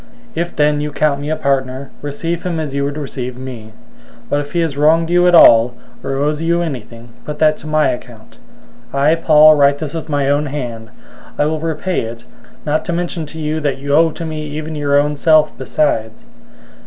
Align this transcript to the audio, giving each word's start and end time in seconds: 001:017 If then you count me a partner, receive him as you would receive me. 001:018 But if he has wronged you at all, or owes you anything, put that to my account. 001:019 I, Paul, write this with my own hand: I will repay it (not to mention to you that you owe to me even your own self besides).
001:017 0.29 0.29
If 0.41 0.55
then 0.55 0.81
you 0.81 0.91
count 0.91 1.19
me 1.21 1.29
a 1.29 1.35
partner, 1.35 1.91
receive 2.01 2.41
him 2.41 2.59
as 2.59 2.73
you 2.73 2.83
would 2.85 2.97
receive 2.97 3.37
me. 3.37 3.71
001:018 4.21 4.21
But 4.31 4.39
if 4.39 4.53
he 4.53 4.61
has 4.61 4.75
wronged 4.75 5.11
you 5.11 5.27
at 5.27 5.35
all, 5.35 5.75
or 6.03 6.15
owes 6.15 6.41
you 6.41 6.63
anything, 6.63 7.09
put 7.23 7.37
that 7.37 7.55
to 7.57 7.67
my 7.67 7.89
account. 7.89 8.39
001:019 8.95 8.99
I, 8.99 9.13
Paul, 9.13 9.53
write 9.53 9.77
this 9.77 9.93
with 9.93 10.09
my 10.09 10.27
own 10.27 10.47
hand: 10.47 10.89
I 11.37 11.45
will 11.45 11.59
repay 11.59 11.99
it 12.01 12.23
(not 12.65 12.83
to 12.85 12.93
mention 12.93 13.27
to 13.27 13.39
you 13.39 13.59
that 13.59 13.77
you 13.77 13.93
owe 13.93 14.09
to 14.09 14.25
me 14.25 14.47
even 14.47 14.73
your 14.73 14.97
own 14.99 15.15
self 15.15 15.55
besides). 15.55 16.25